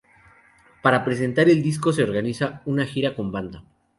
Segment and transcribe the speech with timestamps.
[0.81, 3.63] Para presentar el disco se organiza una gira con banda.